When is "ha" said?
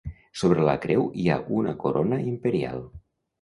1.33-1.37